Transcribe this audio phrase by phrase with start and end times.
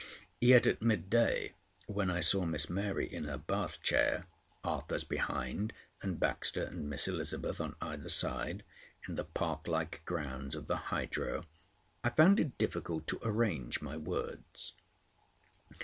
[0.39, 1.53] Yet at mid day,
[1.85, 4.25] when I saw Miss Mary in her bathchair,
[4.63, 8.63] Arthurs behind and Baxter and Miss Elizabeth on either side,
[9.07, 11.45] in the park like grounds of the Hydro,
[12.03, 14.73] I found it difficult to arrange my words.